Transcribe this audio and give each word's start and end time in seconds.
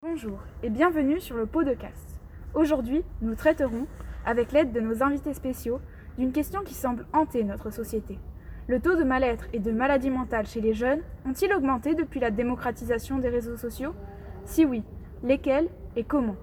Bonjour 0.00 0.38
et 0.62 0.70
bienvenue 0.70 1.18
sur 1.18 1.36
le 1.36 1.44
pot 1.44 1.64
de 1.64 1.74
casse. 1.74 2.20
Aujourd'hui, 2.54 3.02
nous 3.20 3.34
traiterons, 3.34 3.88
avec 4.24 4.52
l'aide 4.52 4.70
de 4.70 4.78
nos 4.78 5.02
invités 5.02 5.34
spéciaux, 5.34 5.80
d'une 6.18 6.30
question 6.30 6.62
qui 6.62 6.74
semble 6.74 7.04
hanter 7.12 7.42
notre 7.42 7.70
société. 7.70 8.16
Le 8.68 8.78
taux 8.78 8.94
de 8.94 9.02
mal-être 9.02 9.46
et 9.52 9.58
de 9.58 9.72
maladie 9.72 10.10
mentale 10.10 10.46
chez 10.46 10.60
les 10.60 10.72
jeunes 10.72 11.02
ont-ils 11.26 11.52
augmenté 11.52 11.96
depuis 11.96 12.20
la 12.20 12.30
démocratisation 12.30 13.18
des 13.18 13.28
réseaux 13.28 13.56
sociaux? 13.56 13.92
Si 14.44 14.64
oui, 14.64 14.84
lesquels 15.24 15.68
et 15.96 16.04
comment? 16.04 16.36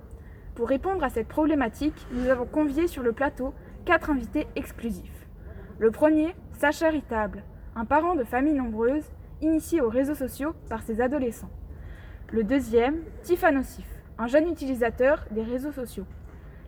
Pour 0.56 0.68
répondre 0.68 1.06
à 1.06 1.10
cette 1.10 1.30
problématique, 1.30 2.08
nous 2.12 2.28
avons 2.28 2.46
convié 2.46 2.88
sur 2.88 3.04
le 3.04 3.14
plateau 3.14 3.54
quatre 3.86 4.10
invités 4.10 4.48
exclusifs. 4.58 5.28
Le 5.80 5.92
premier, 5.92 6.36
Sacha 6.60 6.90
Ritable, 6.90 7.42
un 7.78 7.86
parent 7.86 8.16
de 8.16 8.26
famille 8.26 8.54
nombreuse, 8.54 9.06
initié 9.42 9.80
aux 9.80 9.90
réseaux 9.90 10.14
sociaux 10.14 10.54
par 10.68 10.84
ses 10.84 11.00
adolescents. 11.00 11.52
Le 12.32 12.44
deuxième, 12.44 12.96
Tiffany 13.22 13.60
Ossif, 13.60 13.88
un 14.18 14.26
jeune 14.26 14.50
utilisateur 14.50 15.26
des 15.30 15.44
réseaux 15.44 15.72
sociaux. 15.72 16.06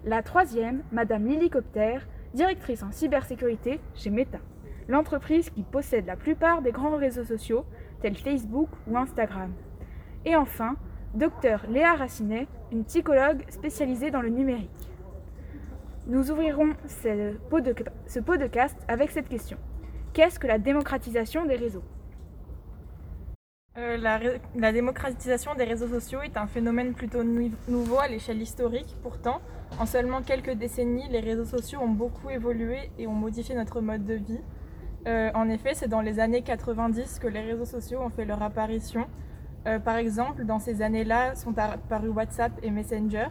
La 0.05 0.21
troisième, 0.21 0.83
Madame 0.91 1.25
Lilicopter, 1.25 1.97
directrice 2.35 2.83
en 2.83 2.91
cybersécurité 2.91 3.79
chez 3.95 4.11
Meta, 4.11 4.37
l'entreprise 4.87 5.49
qui 5.49 5.63
possède 5.63 6.05
la 6.05 6.15
plupart 6.15 6.61
des 6.61 6.71
grands 6.71 6.95
réseaux 6.95 7.23
sociaux 7.23 7.65
tels 8.01 8.15
Facebook 8.15 8.69
ou 8.87 8.97
Instagram. 8.97 9.51
Et 10.25 10.35
enfin, 10.35 10.75
Docteur 11.15 11.65
Léa 11.67 11.95
Racinet, 11.95 12.47
une 12.71 12.85
psychologue 12.85 13.43
spécialisée 13.49 14.11
dans 14.11 14.21
le 14.21 14.29
numérique. 14.29 14.69
Nous 16.05 16.29
ouvrirons 16.29 16.75
ce 16.85 18.19
podcast 18.19 18.77
avec 18.87 19.09
cette 19.09 19.27
question. 19.27 19.57
Qu'est-ce 20.13 20.39
que 20.39 20.47
la 20.47 20.59
démocratisation 20.59 21.45
des 21.45 21.55
réseaux? 21.55 21.83
Euh, 23.77 23.97
la, 24.55 24.71
démocratisation 24.71 25.53
des 25.53 25.63
réseaux 25.63 25.87
sociaux 25.87 26.21
est 26.23 26.35
un 26.35 26.47
phénomène 26.47 26.93
plutôt 26.93 27.23
nou 27.23 27.51
nouveau 27.67 27.99
à 27.99 28.07
l'échelle 28.07 28.41
historique. 28.41 28.95
Pourtant, 29.03 29.39
en 29.79 29.85
seulement 29.85 30.23
quelques 30.23 30.53
décennies, 30.53 31.07
les 31.11 31.19
réseaux 31.19 31.45
sociaux 31.45 31.79
ont 31.81 31.89
beaucoup 31.89 32.31
évolué 32.31 32.89
et 32.97 33.05
ont 33.05 33.13
modifié 33.13 33.53
notre 33.53 33.81
mode 33.81 34.03
de 34.03 34.15
vie. 34.15 34.41
Euh, 35.05 35.29
en 35.35 35.47
effet, 35.47 35.75
c'est 35.75 35.87
dans 35.87 36.01
les 36.01 36.19
années 36.19 36.41
90 36.41 37.19
que 37.19 37.27
les 37.27 37.41
réseaux 37.41 37.65
sociaux 37.65 37.99
ont 38.01 38.09
fait 38.09 38.25
leur 38.25 38.41
apparition. 38.41 39.05
Euh, 39.67 39.77
par 39.77 39.97
exemple, 39.97 40.43
dans 40.43 40.59
ces 40.59 40.81
années-là 40.81 41.35
sont 41.35 41.55
apparus 41.59 42.11
WhatsApp 42.11 42.53
et 42.63 42.71
Messenger. 42.71 43.27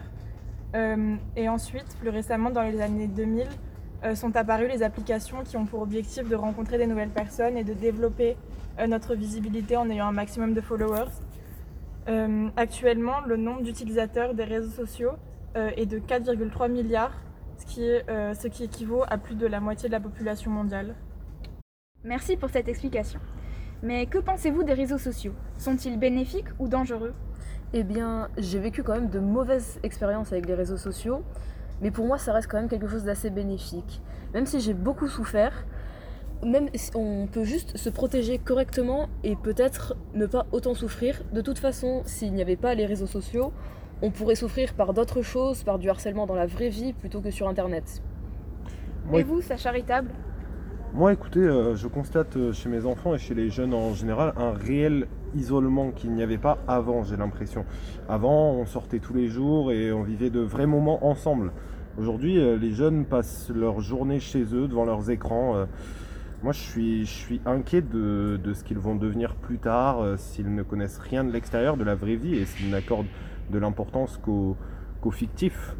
Et 1.35 1.49
ensuite, 1.49 1.97
plus 1.99 2.09
récemment, 2.09 2.51
dans 2.51 2.61
les 2.61 2.79
années 2.81 3.07
2000, 3.07 3.47
euh, 3.47 3.49
sont 4.13 4.35
apparues 4.35 4.67
les 4.67 4.83
applications 4.83 5.43
qui 5.43 5.57
ont 5.57 5.65
pour 5.65 5.81
objectif 5.81 6.29
de 6.29 6.35
rencontrer 6.35 6.77
des 6.77 6.87
nouvelles 6.87 7.09
personnes 7.09 7.57
et 7.57 7.63
de 7.63 7.73
développer 7.73 8.37
euh, 8.79 8.87
notre 8.87 9.15
visibilité 9.15 9.75
en 9.75 9.89
ayant 9.89 10.07
un 10.07 10.11
maximum 10.11 10.53
de 10.53 10.61
followers. 10.61 11.09
Euh, 12.07 12.47
actuellement, 12.55 13.21
le 13.25 13.35
nombre 13.35 13.63
d'utilisateurs 13.63 14.33
des 14.33 14.43
réseaux 14.43 14.69
sociaux 14.69 15.13
euh, 15.55 15.71
est 15.75 15.87
de 15.87 15.99
4,3 15.99 16.71
milliards, 16.71 17.13
ce 17.57 17.65
qui, 17.65 17.83
est, 17.83 18.05
ce 18.07 18.47
qui 18.47 18.63
équivaut 18.63 19.03
à 19.07 19.17
plus 19.17 19.35
de 19.35 19.47
la 19.47 19.59
moitié 19.59 19.89
de 19.89 19.93
la 19.93 19.99
population 19.99 20.51
mondiale. 20.51 20.93
Merci 22.03 22.37
pour 22.37 22.51
cette 22.51 22.67
explication. 22.67 23.19
Mais 23.81 24.05
que 24.05 24.19
pensez-vous 24.19 24.63
des 24.63 24.73
réseaux 24.73 24.99
sociaux? 24.99 25.33
Sont-ils 25.57 25.97
bénéfiques 25.97 26.47
ou 26.59 26.67
dangereux? 26.67 27.13
Eh 27.73 27.83
bien, 27.83 28.29
j'ai 28.37 28.59
vécu 28.59 28.83
quand 28.83 28.93
même 28.93 29.09
de 29.09 29.19
mauvaises 29.19 29.79
expériences 29.81 30.31
avec 30.31 30.45
les 30.45 30.53
réseaux 30.53 30.77
sociaux, 30.77 31.23
mais 31.81 31.91
pour 31.91 32.05
moi, 32.05 32.17
ça 32.17 32.33
reste 32.33 32.49
quand 32.49 32.57
même 32.57 32.69
quelque 32.69 32.87
chose 32.87 33.03
d'assez 33.03 33.29
bénéfique. 33.29 34.01
Même 34.33 34.45
si 34.45 34.59
j'ai 34.59 34.73
beaucoup 34.73 35.07
souffert, 35.07 35.65
même 36.43 36.69
on 36.95 37.27
peut 37.27 37.43
juste 37.43 37.77
se 37.77 37.89
protéger 37.89 38.37
correctement 38.37 39.09
et 39.23 39.35
peut-être 39.35 39.95
ne 40.13 40.25
pas 40.25 40.45
autant 40.51 40.73
souffrir. 40.73 41.21
De 41.33 41.41
toute 41.41 41.59
façon, 41.59 42.01
s'il 42.05 42.33
n'y 42.33 42.41
avait 42.41 42.55
pas 42.55 42.75
les 42.75 42.85
réseaux 42.85 43.07
sociaux, 43.07 43.51
on 44.01 44.11
pourrait 44.11 44.35
souffrir 44.35 44.73
par 44.73 44.93
d'autres 44.93 45.21
choses, 45.21 45.63
par 45.63 45.79
du 45.79 45.89
harcèlement 45.89 46.27
dans 46.27 46.35
la 46.35 46.45
vraie 46.45 46.69
vie 46.69 46.93
plutôt 46.93 47.21
que 47.21 47.31
sur 47.31 47.47
Internet. 47.47 48.01
et 49.13 49.23
vous, 49.23 49.41
ça 49.41 49.57
charitable 49.57 50.11
Moi, 50.97 51.13
écoutez, 51.13 51.41
euh, 51.41 51.75
je 51.75 51.87
constate 51.87 52.37
euh, 52.37 52.53
chez 52.53 52.69
mes 52.69 52.87
enfants 52.87 53.13
et 53.13 53.19
chez 53.19 53.35
les 53.35 53.51
jeunes 53.51 53.75
en 53.75 53.93
général 53.93 54.33
un 54.35 54.49
réel 54.49 55.05
isolement 55.35 55.91
qu'il 55.91 56.11
n'y 56.13 56.23
avait 56.23 56.39
pas 56.39 56.57
avant, 56.67 57.03
j'ai 57.03 57.17
l'impression. 57.17 57.65
Avant, 58.09 58.53
on 58.53 58.65
sortait 58.65 58.97
tous 58.97 59.13
les 59.13 59.27
jours 59.27 59.71
et 59.71 59.91
on 59.91 60.01
vivait 60.01 60.31
de 60.31 60.39
vrais 60.39 60.65
moments 60.65 61.07
ensemble. 61.07 61.51
Aujourd'hui, 61.99 62.39
euh, 62.39 62.57
les 62.57 62.71
jeunes 62.71 63.05
passent 63.05 63.51
leur 63.53 63.79
journée 63.79 64.19
chez 64.19 64.41
eux, 64.55 64.67
devant 64.67 64.85
leurs 64.85 65.11
écrans. 65.11 65.67
Moi, 66.41 66.51
je 66.51 67.03
suis, 67.05 67.41
inquiet 67.45 67.83
de, 67.83 68.39
ce 68.55 68.63
qu'ils 68.63 68.79
vont 68.79 68.95
devenir 68.95 69.35
plus 69.35 69.59
tard, 69.59 70.03
s'ils 70.17 70.51
ne 70.51 70.63
connaissent 70.63 70.97
rien 70.97 71.23
de 71.23 71.31
l'extérieur, 71.31 71.77
de 71.77 71.83
la 71.83 71.93
vraie 71.93 72.15
vie, 72.15 72.33
et 72.33 72.45
s'ils 72.45 72.71
n'accordent 72.71 73.05
de 73.51 73.59
l'importance 73.59 74.19
qu'au 74.23 75.11
fictif. 75.11 75.75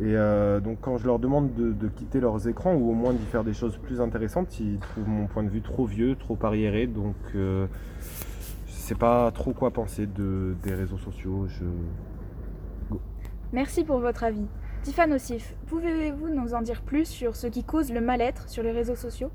Et 0.00 0.16
euh, 0.16 0.60
donc, 0.60 0.78
quand 0.80 0.96
je 0.96 1.06
leur 1.06 1.18
demande 1.18 1.52
de, 1.52 1.72
de, 1.72 1.88
quitter 1.88 2.20
leurs 2.20 2.48
écrans, 2.48 2.74
ou 2.74 2.90
au 2.90 2.94
moins 2.94 3.12
d'y 3.12 3.26
faire 3.26 3.44
des 3.44 3.52
choses 3.52 3.76
plus 3.76 4.00
intéressantes, 4.00 4.58
ils 4.58 4.78
trouvent 4.78 5.06
mon 5.06 5.26
point 5.26 5.42
de 5.42 5.50
vue 5.50 5.60
trop 5.60 5.84
vieux, 5.84 6.16
trop 6.16 6.38
arriéré. 6.42 6.86
Donc, 6.86 7.16
euh, 7.34 7.66
je 8.66 8.72
sais 8.72 8.94
pas 8.94 9.30
trop 9.30 9.52
quoi 9.52 9.70
penser 9.70 10.06
de, 10.06 10.54
des 10.62 10.74
réseaux 10.74 10.96
sociaux. 10.96 11.46
Je... 11.48 11.64
Go. 12.90 12.98
Merci 13.52 13.84
pour 13.84 13.98
votre 13.98 14.24
avis. 14.24 14.46
Tiffany 14.82 15.12
Ossif, 15.12 15.54
pouvez-vous 15.66 16.30
nous 16.30 16.54
en 16.54 16.62
dire 16.62 16.80
plus 16.80 17.04
sur 17.04 17.36
ce 17.36 17.46
qui 17.46 17.62
cause 17.62 17.92
le 17.92 18.00
mal-être 18.00 18.48
sur 18.48 18.62
les 18.62 18.72
réseaux 18.72 18.94
sociaux? 18.94 19.30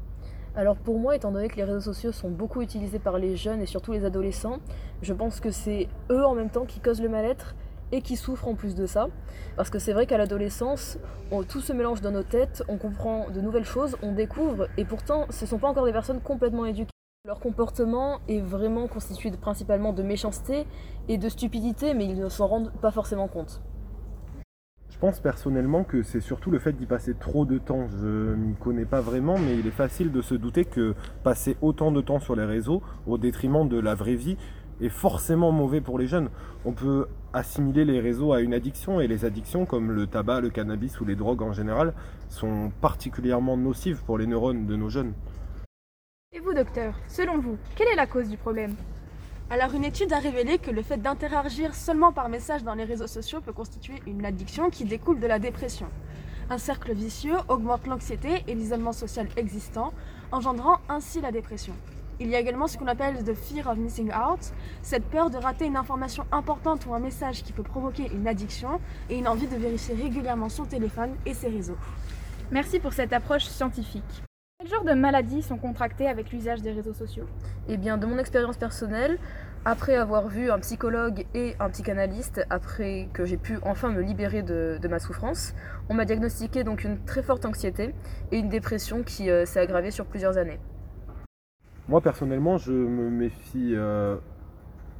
Alors 0.55 0.77
pour 0.77 0.97
moi, 0.97 1.15
étant 1.15 1.31
donné 1.31 1.49
que 1.49 1.57
les 1.57 1.63
réseaux 1.63 1.93
sociaux 1.93 2.11
sont 2.11 2.31
beaucoup 2.31 2.63
utilisés 2.63 2.97
par 2.97 3.19
les 3.19 3.35
jeunes 3.35 3.61
et 3.61 3.67
surtout 3.67 3.91
les 3.91 4.05
adolescents, 4.05 4.57
je 5.03 5.13
pense 5.13 5.39
que 5.39 5.51
c'est 5.51 5.87
eux 6.09 6.25
en 6.25 6.33
même 6.33 6.49
temps 6.49 6.65
qui 6.65 6.79
causent 6.79 7.01
le 7.01 7.09
mal-être 7.09 7.55
et 7.91 8.01
qui 8.01 8.15
souffrent 8.15 8.47
en 8.47 8.55
plus 8.55 8.75
de 8.75 8.85
ça. 8.85 9.07
Parce 9.55 9.69
que 9.69 9.79
c'est 9.79 9.93
vrai 9.93 10.05
qu'à 10.05 10.17
l'adolescence, 10.17 10.97
tout 11.49 11.61
se 11.61 11.73
mélange 11.73 12.01
dans 12.01 12.11
nos 12.11 12.23
têtes, 12.23 12.63
on 12.67 12.77
comprend 12.77 13.29
de 13.29 13.41
nouvelles 13.41 13.65
choses, 13.65 13.97
on 14.01 14.11
découvre, 14.11 14.67
et 14.77 14.85
pourtant 14.85 15.25
ce 15.29 15.45
ne 15.45 15.49
sont 15.49 15.57
pas 15.57 15.69
encore 15.69 15.85
des 15.85 15.93
personnes 15.93 16.21
complètement 16.21 16.65
éduquées. 16.65 16.91
Leur 17.25 17.39
comportement 17.39 18.19
est 18.27 18.39
vraiment 18.39 18.87
constitué 18.87 19.31
principalement 19.31 19.93
de 19.93 20.03
méchanceté 20.03 20.67
et 21.07 21.17
de 21.17 21.27
stupidité, 21.27 21.95
mais 21.95 22.05
ils 22.05 22.19
ne 22.19 22.29
s'en 22.29 22.45
rendent 22.45 22.71
pas 22.81 22.91
forcément 22.91 23.27
compte. 23.27 23.63
Je 24.91 24.99
pense 24.99 25.19
personnellement 25.19 25.83
que 25.83 26.03
c'est 26.03 26.21
surtout 26.21 26.51
le 26.51 26.59
fait 26.59 26.71
d'y 26.71 26.85
passer 26.85 27.15
trop 27.15 27.45
de 27.45 27.57
temps. 27.57 27.87
Je 27.99 28.33
m'y 28.35 28.55
connais 28.55 28.85
pas 28.85 29.01
vraiment, 29.01 29.37
mais 29.37 29.57
il 29.57 29.67
est 29.67 29.71
facile 29.71 30.11
de 30.11 30.21
se 30.21 30.35
douter 30.35 30.63
que 30.63 30.95
passer 31.23 31.57
autant 31.61 31.91
de 31.91 31.99
temps 31.99 32.19
sur 32.19 32.35
les 32.35 32.45
réseaux 32.45 32.81
au 33.05 33.17
détriment 33.17 33.67
de 33.67 33.77
la 33.77 33.93
vraie 33.93 34.15
vie 34.15 34.37
est 34.81 34.89
forcément 34.89 35.51
mauvais 35.51 35.81
pour 35.81 35.97
les 35.97 36.07
jeunes. 36.07 36.29
On 36.65 36.71
peut 36.71 37.07
assimiler 37.33 37.85
les 37.85 37.99
réseaux 37.99 38.33
à 38.33 38.41
une 38.41 38.53
addiction 38.53 38.99
et 39.01 39.07
les 39.07 39.25
addictions 39.25 39.65
comme 39.65 39.91
le 39.91 40.07
tabac, 40.07 40.41
le 40.41 40.49
cannabis 40.49 40.99
ou 40.99 41.05
les 41.05 41.15
drogues 41.15 41.41
en 41.41 41.53
général 41.53 41.93
sont 42.29 42.71
particulièrement 42.81 43.57
nocives 43.57 44.01
pour 44.05 44.17
les 44.17 44.27
neurones 44.27 44.65
de 44.65 44.75
nos 44.75 44.89
jeunes. 44.89 45.13
Et 46.31 46.39
vous, 46.39 46.53
docteur, 46.53 46.95
selon 47.07 47.37
vous, 47.37 47.57
quelle 47.75 47.87
est 47.87 47.95
la 47.95 48.07
cause 48.07 48.29
du 48.29 48.37
problème? 48.37 48.75
Alors 49.49 49.75
une 49.75 49.85
étude 49.85 50.11
a 50.11 50.19
révélé 50.19 50.57
que 50.57 50.71
le 50.71 50.81
fait 50.81 50.97
d'interagir 50.97 51.75
seulement 51.75 52.11
par 52.11 52.29
message 52.29 52.63
dans 52.63 52.73
les 52.73 52.83
réseaux 52.83 53.07
sociaux 53.07 53.41
peut 53.41 53.53
constituer 53.53 54.01
une 54.07 54.25
addiction 54.25 54.69
qui 54.71 54.85
découle 54.85 55.19
de 55.19 55.27
la 55.27 55.37
dépression. 55.37 55.87
Un 56.49 56.57
cercle 56.57 56.93
vicieux 56.93 57.37
augmente 57.47 57.85
l'anxiété 57.87 58.43
et 58.47 58.55
l'isolement 58.55 58.91
social 58.91 59.27
existant, 59.37 59.93
engendrant 60.31 60.79
ainsi 60.89 61.21
la 61.21 61.31
dépression. 61.31 61.73
Il 62.21 62.29
y 62.29 62.35
a 62.35 62.39
également 62.39 62.67
ce 62.67 62.77
qu'on 62.77 62.87
appelle 62.87 63.23
the 63.25 63.33
fear 63.33 63.67
of 63.67 63.77
missing 63.77 64.09
out, 64.13 64.39
cette 64.81 65.03
peur 65.03 65.29
de 65.29 65.37
rater 65.37 65.65
une 65.65 65.75
information 65.75 66.25
importante 66.31 66.85
ou 66.85 66.93
un 66.93 66.99
message 66.99 67.43
qui 67.43 67.51
peut 67.51 67.63
provoquer 67.63 68.09
une 68.13 68.25
addiction 68.25 68.79
et 69.09 69.17
une 69.17 69.27
envie 69.27 69.47
de 69.47 69.55
vérifier 69.57 69.95
régulièrement 69.95 70.47
son 70.47 70.63
téléphone 70.63 71.11
et 71.25 71.33
ses 71.33 71.49
réseaux. 71.49 71.77
Merci 72.51 72.79
pour 72.79 72.93
cette 72.93 73.11
approche 73.11 73.43
scientifique. 73.45 74.23
Quel 74.59 74.69
genre 74.69 74.85
de 74.85 74.93
maladies 74.93 75.41
sont 75.41 75.57
contractées 75.57 76.07
avec 76.07 76.31
l'usage 76.31 76.61
des 76.61 76.71
réseaux 76.71 76.93
sociaux? 76.93 77.25
Eh 77.67 77.75
bien, 77.75 77.97
de 77.97 78.05
mon 78.05 78.17
expérience 78.17 78.55
personnelle, 78.55 79.19
après 79.65 79.95
avoir 79.95 80.29
vu 80.29 80.49
un 80.49 80.59
psychologue 80.59 81.25
et 81.33 81.55
un 81.59 81.69
psychanalyste, 81.69 82.45
après 82.49 83.09
que 83.11 83.25
j'ai 83.25 83.35
pu 83.37 83.57
enfin 83.63 83.89
me 83.89 84.01
libérer 84.01 84.41
de, 84.41 84.79
de 84.81 84.87
ma 84.87 84.99
souffrance, 84.99 85.53
on 85.89 85.95
m'a 85.95 86.05
diagnostiqué 86.05 86.63
donc 86.63 86.85
une 86.85 87.03
très 87.03 87.23
forte 87.23 87.45
anxiété 87.45 87.93
et 88.31 88.37
une 88.37 88.47
dépression 88.47 89.03
qui 89.03 89.29
euh, 89.29 89.45
s'est 89.45 89.59
aggravée 89.59 89.91
sur 89.91 90.05
plusieurs 90.05 90.37
années. 90.37 90.59
Moi 91.87 92.01
personnellement, 92.01 92.57
je 92.57 92.71
me 92.71 93.09
méfie 93.09 93.73
euh, 93.75 94.15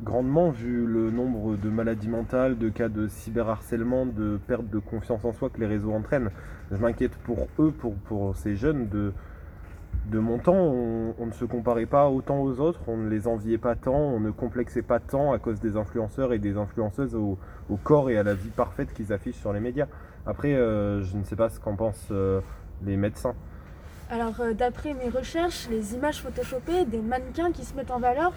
grandement 0.03 0.51
vu 0.51 0.85
le 0.85 1.09
nombre 1.09 1.55
de 1.55 1.69
maladies 1.69 2.09
mentales, 2.09 2.57
de 2.57 2.69
cas 2.69 2.89
de 2.89 3.07
cyberharcèlement, 3.07 4.05
de 4.05 4.39
perte 4.47 4.69
de 4.69 4.77
confiance 4.77 5.25
en 5.25 5.33
soi 5.33 5.49
que 5.49 5.59
les 5.59 5.65
réseaux 5.65 5.93
entraînent. 5.93 6.29
Je 6.71 6.77
m'inquiète 6.77 7.15
pour 7.23 7.47
eux, 7.59 7.71
pour, 7.71 8.35
ces 8.35 8.55
jeunes, 8.55 8.87
de 8.87 10.19
mon 10.19 10.37
temps, 10.37 10.53
on, 10.53 11.25
ne 11.25 11.31
se 11.31 11.45
comparait 11.45 11.87
pas 11.87 12.09
autant 12.09 12.39
aux 12.41 12.59
autres, 12.59 12.81
on 12.87 12.97
ne 12.97 13.09
les 13.09 13.27
enviait 13.27 13.57
pas 13.57 13.75
tant, 13.75 13.95
on 13.95 14.19
ne 14.19 14.29
complexait 14.29 14.83
pas 14.83 14.99
tant 14.99 15.33
à 15.33 15.39
cause 15.39 15.59
des 15.59 15.77
influenceurs 15.77 16.33
et 16.33 16.39
des 16.39 16.57
influenceuses 16.57 17.15
au, 17.15 17.39
au 17.69 17.77
corps 17.77 18.11
et 18.11 18.17
à 18.17 18.23
la 18.23 18.35
vie 18.35 18.49
parfaite 18.49 18.93
qu'ils 18.93 19.11
affichent 19.11 19.39
sur 19.39 19.53
les 19.53 19.59
médias. 19.59 19.87
Après, 20.27 20.53
euh, 20.53 21.01
je 21.01 21.17
ne 21.17 21.23
sais 21.23 21.35
pas 21.35 21.49
ce 21.49 21.59
qu'en 21.59 21.75
pensent 21.75 22.09
euh, 22.11 22.41
les 22.83 22.97
médecins. 22.97 23.33
Alors, 24.09 24.39
euh, 24.39 24.53
d'après 24.53 24.93
mes 24.93 25.09
recherches, 25.09 25.67
les 25.69 25.95
images 25.95 26.21
photoshopées 26.21 26.85
des 26.85 26.99
mannequins 27.01 27.51
qui 27.51 27.63
se 27.65 27.73
mettent 27.75 27.91
en 27.91 27.99
valeur, 27.99 28.33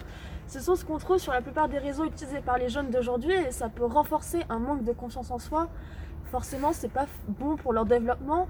ce 0.47 0.59
sont 0.59 0.75
ce 0.75 0.83
qu'on 0.83 0.97
trouve 0.97 1.19
sur 1.19 1.31
la 1.31 1.41
plupart 1.41 1.69
des 1.69 1.77
réseaux 1.77 2.05
utilisés 2.05 2.41
par 2.41 2.57
les 2.57 2.69
jeunes 2.69 2.89
d'aujourd'hui 2.89 3.33
et 3.33 3.51
ça 3.51 3.69
peut 3.69 3.85
renforcer 3.85 4.43
un 4.49 4.57
manque 4.57 4.83
de 4.83 4.93
confiance 4.93 5.29
en 5.29 5.37
soi. 5.37 5.67
Forcément, 6.31 6.73
c'est 6.73 6.91
pas 6.91 7.05
bon 7.27 7.55
pour 7.55 7.71
leur 7.73 7.85
développement. 7.85 8.47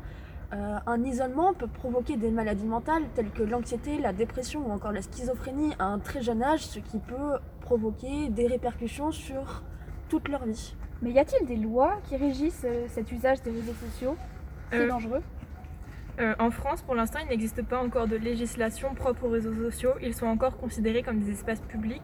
Euh, 0.54 0.78
un 0.88 1.04
isolement 1.04 1.54
peut 1.54 1.68
provoquer 1.68 2.16
des 2.16 2.32
maladies 2.32 2.66
mentales 2.66 3.04
telles 3.16 3.30
que 3.32 3.44
l'anxiété, 3.44 4.00
la 4.00 4.14
dépression 4.14 4.66
ou 4.68 4.72
encore 4.72 4.94
la 4.94 5.02
schizophrénie 5.02 5.74
à 5.78 5.86
un 5.86 6.00
très 6.00 6.22
jeune 6.22 6.42
âge, 6.42 6.66
ce 6.66 6.80
qui 6.80 7.00
peut 7.00 7.38
provoquer 7.62 8.30
des 8.30 8.48
répercussions 8.48 9.12
sur 9.12 9.62
toute 10.08 10.28
leur 10.30 10.46
vie. 10.46 10.74
Mais 11.02 11.12
y 11.12 11.20
a-t-il 11.20 11.46
des 11.46 11.58
lois 11.58 11.98
qui 12.08 12.16
régissent 12.16 12.66
euh, 12.66 12.86
cet 12.88 13.12
usage 13.12 13.42
des 13.44 13.52
réseaux 13.52 13.74
sociaux? 13.74 14.16
C'est 14.72 14.80
Euh, 14.80 14.88
dangereux? 14.88 15.22
Euh, 16.20 16.36
en 16.38 16.52
France, 16.52 16.82
pour 16.82 16.96
l'instant, 16.96 17.20
il 17.24 17.30
n'existe 17.30 17.64
pas 17.64 17.80
encore 17.82 18.08
de 18.08 18.18
législation 18.18 18.94
propre 18.94 19.26
aux 19.26 19.30
réseaux 19.30 19.54
sociaux. 19.54 19.94
Ils 20.02 20.14
sont 20.14 20.26
encore 20.28 20.58
considérés 20.58 21.02
comme 21.02 21.20
des 21.20 21.32
espaces 21.32 21.62
publics. 21.62 22.02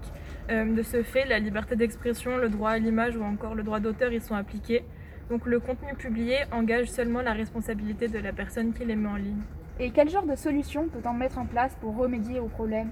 Euh, 0.50 0.74
de 0.74 0.84
ce 0.84 1.04
fait, 1.04 1.26
la 1.26 1.40
liberté 1.40 1.76
d'expression, 1.76 2.38
le 2.38 2.48
droit 2.50 2.72
à 2.72 2.78
l'image 2.78 3.18
ou 3.18 3.24
encore 3.24 3.56
le 3.56 3.64
droit 3.64 3.82
d'auteur 3.82 4.14
y 4.14 4.22
sont 4.22 4.36
appliqués. 4.36 4.86
Donc 5.30 5.46
le 5.46 5.60
contenu 5.60 5.94
publié 5.96 6.38
engage 6.52 6.88
seulement 6.88 7.22
la 7.22 7.34
responsabilité 7.34 8.08
de 8.08 8.20
la 8.20 8.32
personne 8.32 8.72
qui 8.74 8.86
les 8.86 8.96
met 8.96 9.10
en 9.10 9.16
ligne. 9.16 9.42
Et 9.80 9.90
quel 9.92 10.10
genre 10.10 10.26
de 10.26 10.36
solution 10.36 10.88
peut-on 10.88 11.14
mettre 11.14 11.38
en 11.38 11.46
place 11.46 11.76
pour 11.82 11.98
remédier 11.98 12.40
au 12.40 12.48
problème 12.48 12.92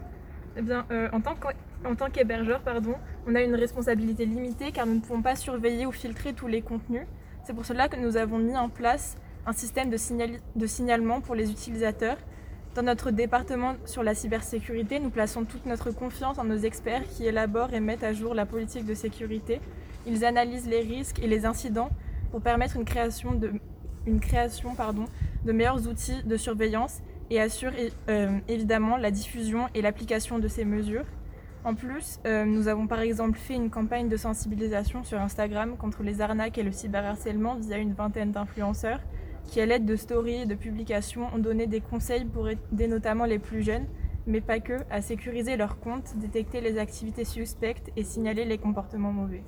Eh 0.58 0.62
bien, 0.62 0.86
euh, 0.92 1.08
en 1.14 1.22
tant 1.22 1.36
qu'en- 1.36 1.90
en 1.90 1.96
tant 1.96 2.10
qu'hébergeur, 2.10 2.60
pardon, 2.62 2.96
on 3.28 3.36
a 3.36 3.42
une 3.44 3.56
responsabilité 3.56 4.26
limitée 4.26 4.72
car 4.74 4.86
nous 4.88 4.96
ne 4.96 5.00
pouvons 5.00 5.22
pas 5.22 5.36
surveiller 5.36 5.86
ou 5.86 5.92
filtrer 5.94 6.34
tous 6.34 6.48
les 6.48 6.62
contenus. 6.62 7.06
C'est 7.46 7.54
pour 7.54 7.66
cela 7.66 7.88
que 7.88 7.96
nous 7.98 8.18
avons 8.18 8.40
mis 8.40 8.58
en 8.58 8.68
place 8.68 9.16
un 9.46 9.54
système 9.54 9.90
de, 9.90 9.98
signali- 9.98 10.40
de 10.56 10.68
signalement 10.68 11.22
pour 11.22 11.36
les 11.36 11.52
utilisateurs. 11.52 12.18
Dans 12.76 12.82
notre 12.84 13.12
département 13.12 13.76
sur 13.86 14.02
la 14.02 14.16
cybersécurité, 14.16 15.00
nous 15.00 15.12
plaçons 15.12 15.44
toute 15.44 15.66
notre 15.66 15.92
confiance 15.92 16.40
en 16.40 16.44
nos 16.44 16.58
experts 16.58 17.04
qui 17.10 17.26
élaborent 17.28 17.74
et 17.74 17.80
mettent 17.80 18.04
à 18.04 18.14
jour 18.14 18.34
la 18.34 18.46
politique 18.46 18.86
de 18.86 18.94
sécurité. 18.96 19.62
Ils 20.08 20.26
analysent 20.26 20.68
les 20.68 20.82
risques 20.82 21.20
et 21.22 21.28
les 21.28 21.46
incidents 21.46 21.90
pour 22.32 22.42
permettre 22.42 22.76
une 22.76 22.86
création 22.86 23.34
de, 23.34 23.52
une 24.08 24.20
création, 24.20 24.74
pardon, 24.74 25.06
de 25.46 25.52
meilleurs 25.52 25.88
outils 25.88 26.24
de 26.24 26.36
surveillance 26.36 27.02
et 27.30 27.40
assurent 27.40 27.74
euh, 28.10 28.38
évidemment 28.48 28.98
la 28.98 29.12
diffusion 29.12 29.68
et 29.76 29.82
l'application 29.82 30.40
de 30.40 30.48
ces 30.48 30.66
mesures. 30.66 31.06
En 31.64 31.76
plus, 31.76 32.20
euh, 32.26 32.44
nous 32.44 32.68
avons 32.68 32.88
par 32.88 33.00
exemple 33.00 33.38
fait 33.38 33.54
une 33.56 33.70
campagne 33.70 34.10
de 34.10 34.18
sensibilisation 34.18 35.04
sur 35.04 35.22
Instagram 35.22 35.78
contre 35.78 36.04
les 36.04 36.22
arnaques 36.22 36.58
et 36.58 36.64
le 36.64 36.72
cyberharcèlement 36.72 37.56
via 37.56 37.78
une 37.78 37.94
vingtaine 37.94 38.32
d'influenceurs 38.32 39.00
qui, 39.48 39.62
à 39.62 39.66
l'aide 39.66 39.86
de 39.86 39.96
stories 39.96 40.42
et 40.42 40.46
de 40.46 40.56
publications, 40.56 41.28
ont 41.34 41.40
donné 41.40 41.68
des 41.68 41.82
conseils 41.82 42.26
pour 42.26 42.50
aider 42.50 42.88
notamment 42.88 43.26
les 43.26 43.40
plus 43.40 43.62
jeunes, 43.62 43.86
mais 44.26 44.42
pas 44.42 44.60
que, 44.60 44.78
à 44.90 45.02
sécuriser 45.02 45.58
leurs 45.58 45.80
comptes, 45.80 46.18
détecter 46.18 46.62
les 46.62 46.78
activités 46.78 47.26
suspectes 47.26 47.92
et 47.96 48.04
signaler 48.04 48.46
les 48.46 48.58
comportements 48.58 49.12
mauvais. 49.12 49.44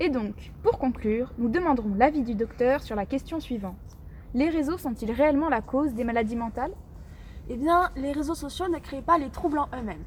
Et 0.00 0.08
donc, 0.08 0.52
pour 0.62 0.78
conclure, 0.78 1.32
nous 1.38 1.48
demanderons 1.48 1.94
l'avis 1.94 2.22
du 2.22 2.34
docteur 2.34 2.82
sur 2.82 2.96
la 2.96 3.06
question 3.06 3.38
suivante. 3.38 3.76
Les 4.34 4.48
réseaux 4.48 4.78
sont-ils 4.78 5.12
réellement 5.12 5.48
la 5.48 5.60
cause 5.60 5.94
des 5.94 6.04
maladies 6.04 6.36
mentales? 6.36 6.72
Eh 7.50 7.56
bien, 7.56 7.90
les 7.96 8.12
réseaux 8.12 8.34
sociaux 8.34 8.68
ne 8.68 8.78
créent 8.78 9.02
pas 9.02 9.18
les 9.18 9.28
troubles 9.28 9.58
en 9.58 9.68
eux-mêmes. 9.78 10.04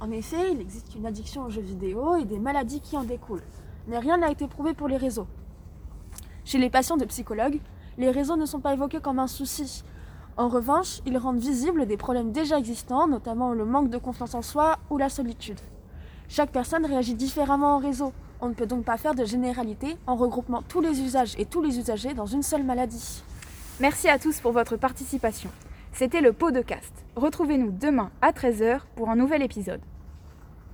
En 0.00 0.10
effet, 0.10 0.52
il 0.52 0.60
existe 0.60 0.94
une 0.94 1.06
addiction 1.06 1.44
aux 1.44 1.50
jeux 1.50 1.60
vidéo 1.60 2.16
et 2.16 2.24
des 2.24 2.38
maladies 2.38 2.80
qui 2.80 2.96
en 2.96 3.04
découlent. 3.04 3.44
Mais 3.86 3.98
rien 3.98 4.18
n'a 4.18 4.30
été 4.30 4.48
prouvé 4.48 4.72
pour 4.72 4.88
les 4.88 4.96
réseaux. 4.96 5.26
Chez 6.44 6.58
les 6.58 6.70
patients 6.70 6.96
de 6.96 7.04
psychologues, 7.04 7.60
les 7.98 8.10
réseaux 8.10 8.36
ne 8.36 8.46
sont 8.46 8.60
pas 8.60 8.74
évoqués 8.74 9.00
comme 9.00 9.18
un 9.18 9.26
souci. 9.26 9.84
En 10.36 10.48
revanche, 10.48 11.00
ils 11.06 11.16
rendent 11.16 11.38
visibles 11.38 11.86
des 11.86 11.96
problèmes 11.96 12.32
déjà 12.32 12.58
existants, 12.58 13.08
notamment 13.08 13.52
le 13.52 13.64
manque 13.64 13.88
de 13.88 13.98
confiance 13.98 14.34
en 14.34 14.42
soi 14.42 14.76
ou 14.90 14.98
la 14.98 15.08
solitude. 15.08 15.60
Chaque 16.28 16.50
personne 16.50 16.84
réagit 16.84 17.14
différemment 17.14 17.76
au 17.76 17.78
réseau. 17.78 18.12
On 18.40 18.48
ne 18.48 18.54
peut 18.54 18.66
donc 18.66 18.84
pas 18.84 18.98
faire 18.98 19.14
de 19.14 19.24
généralité 19.24 19.96
en 20.06 20.16
regroupant 20.16 20.62
tous 20.68 20.80
les 20.80 21.00
usages 21.00 21.34
et 21.38 21.46
tous 21.46 21.62
les 21.62 21.78
usagers 21.78 22.12
dans 22.12 22.26
une 22.26 22.42
seule 22.42 22.64
maladie. 22.64 23.22
Merci 23.80 24.08
à 24.08 24.18
tous 24.18 24.40
pour 24.40 24.52
votre 24.52 24.76
participation. 24.76 25.50
C'était 25.92 26.20
le 26.20 26.34
pot 26.34 26.50
de 26.50 26.60
cast. 26.60 26.92
Retrouvez-nous 27.14 27.70
demain 27.70 28.10
à 28.20 28.32
13h 28.32 28.80
pour 28.96 29.08
un 29.08 29.16
nouvel 29.16 29.42
épisode. 29.42 29.80